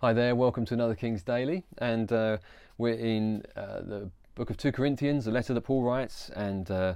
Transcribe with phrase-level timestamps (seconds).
[0.00, 2.38] Hi there, welcome to another King's Daily, and uh,
[2.78, 6.94] we're in uh, the book of 2 Corinthians, a letter that Paul writes, and, uh,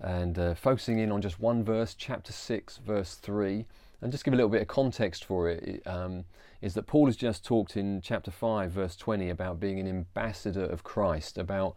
[0.00, 3.66] and uh, focusing in on just one verse, chapter 6, verse 3.
[4.02, 6.24] And just give a little bit of context for it, um,
[6.60, 10.64] is that Paul has just talked in chapter 5, verse 20, about being an ambassador
[10.64, 11.76] of Christ, about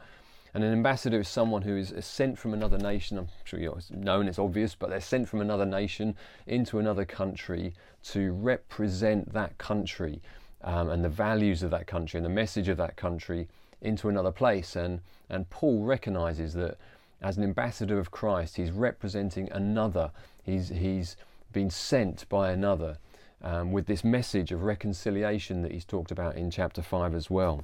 [0.55, 3.17] and an ambassador is someone who is sent from another nation.
[3.17, 6.15] I'm sure you know, and it's obvious, but they're sent from another nation
[6.45, 10.21] into another country to represent that country
[10.63, 13.47] um, and the values of that country and the message of that country
[13.81, 14.75] into another place.
[14.75, 16.77] And, and Paul recognizes that
[17.21, 20.11] as an ambassador of Christ, he's representing another,
[20.43, 21.15] he's, he's
[21.51, 22.97] been sent by another
[23.41, 27.63] um, with this message of reconciliation that he's talked about in chapter 5 as well,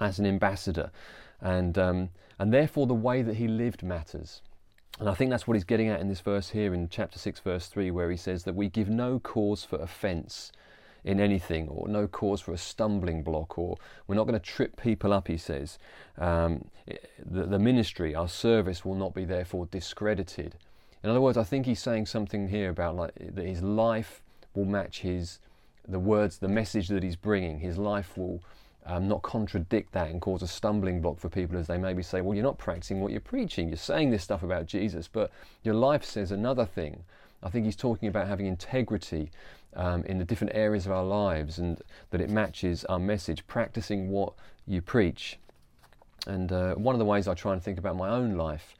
[0.00, 0.90] as an ambassador.
[1.40, 4.42] And, um, and therefore, the way that he lived matters.
[5.00, 7.40] And I think that's what he's getting at in this verse here in chapter 6,
[7.40, 10.52] verse 3, where he says that we give no cause for offence
[11.04, 14.80] in anything or no cause for a stumbling block or we're not going to trip
[14.80, 15.78] people up, he says.
[16.18, 16.66] Um,
[17.24, 20.56] the, the ministry, our service will not be therefore discredited.
[21.02, 24.20] In other words, I think he's saying something here about like that his life
[24.54, 25.38] will match his
[25.86, 27.60] the words, the message that he's bringing.
[27.60, 28.42] His life will
[28.84, 32.20] um, not contradict that and cause a stumbling block for people as they maybe say,
[32.20, 33.68] well, you're not practicing what you're preaching.
[33.68, 35.30] You're saying this stuff about Jesus, but
[35.62, 37.04] your life says another thing.
[37.42, 39.30] I think he's talking about having integrity
[39.74, 41.80] um, in the different areas of our lives and
[42.10, 44.32] that it matches our message, practicing what
[44.66, 45.38] you preach.
[46.26, 48.74] And uh, one of the ways I try and think about my own life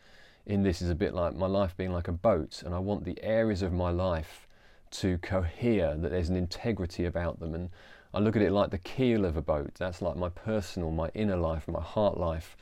[0.46, 3.04] in this is a bit like my life being like a boat, and I want
[3.04, 4.48] the areas of my life
[4.90, 7.54] to cohere, that there's an integrity about them.
[7.54, 7.68] And
[8.14, 9.74] I look at it like the keel of a boat.
[9.78, 12.56] That's like my personal, my inner life, my heart life.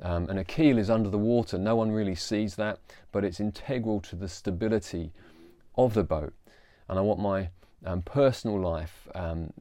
[0.00, 1.58] Um, and a keel is under the water.
[1.58, 2.78] No one really sees that,
[3.10, 5.12] but it's integral to the stability
[5.76, 6.32] of the boat.
[6.88, 7.48] And I want my
[7.84, 9.52] um, personal life um,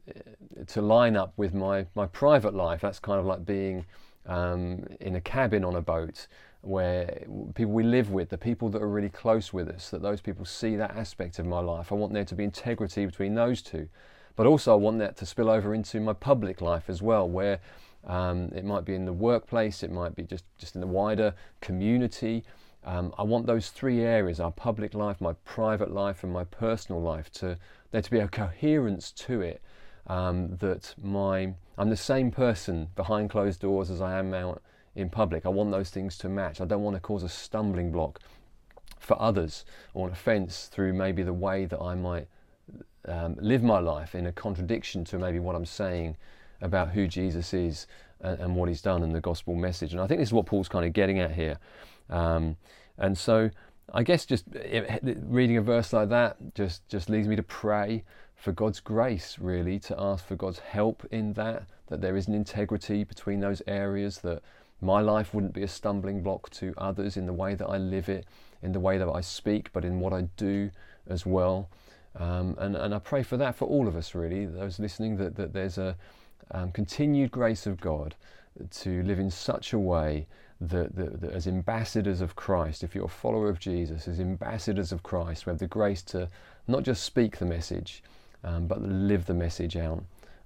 [0.68, 2.82] to line up with my, my private life.
[2.82, 3.86] That's kind of like being
[4.26, 6.28] um, in a cabin on a boat
[6.62, 7.26] where
[7.56, 10.46] people we live with, the people that are really close with us, that those people
[10.46, 11.92] see that aspect of my life.
[11.92, 13.90] I want there to be integrity between those two.
[14.36, 17.60] But also, I want that to spill over into my public life as well, where
[18.06, 21.36] um, it might be in the workplace, it might be just, just in the wider
[21.62, 22.44] community.
[22.86, 27.02] Um, I want those three areas our public life, my private life, and my personal
[27.02, 27.58] life to
[27.92, 29.62] there to be a coherence to it.
[30.08, 34.62] Um, that my I'm the same person behind closed doors as I am out
[34.96, 35.46] in public.
[35.46, 36.62] I want those things to match.
[36.62, 38.20] I don't want to cause a stumbling block
[39.00, 42.28] for others or an offence through maybe the way that I might
[43.08, 46.16] um, live my life in a contradiction to maybe what I'm saying
[46.62, 47.88] about who Jesus is
[48.22, 49.92] and, and, what he's done and the gospel message.
[49.92, 51.58] And I think this is what Paul's kind of getting at here.
[52.10, 52.58] Um,
[52.98, 53.50] and so
[53.94, 54.46] I guess just
[55.24, 58.04] reading a verse like that just, just leads me to pray
[58.36, 62.34] for God's grace, really, to ask for God's help in that, that there is an
[62.34, 64.42] integrity between those areas, that
[64.82, 68.10] my life wouldn't be a stumbling block to others in the way that I live
[68.10, 68.26] it,
[68.62, 70.72] in the way that I speak, but in what I do
[71.08, 71.70] as well.
[72.16, 75.36] Um, and, and I pray for that for all of us, really, those listening, that,
[75.36, 75.96] that there's a
[76.52, 78.16] um, continued grace of God
[78.72, 80.28] to live in such a way
[80.62, 84.92] that, that, that, as ambassadors of Christ, if you're a follower of Jesus, as ambassadors
[84.92, 86.30] of Christ, we have the grace to
[86.68, 88.04] not just speak the message,
[88.44, 90.04] um, but live the message out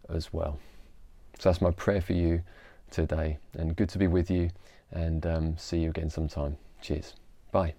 [0.10, 0.60] as well.
[1.40, 2.42] So that's my prayer for you
[2.90, 4.50] today, and good to be with you,
[4.92, 6.58] and um, see you again sometime.
[6.82, 7.14] Cheers.
[7.52, 7.74] Bye.